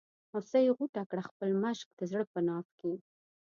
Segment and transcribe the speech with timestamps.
[0.31, 2.93] هوسۍ غوټه کړه خپل مشک د زړه په ناف کې.